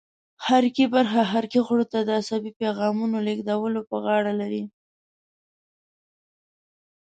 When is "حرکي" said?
0.47-0.85, 1.31-1.59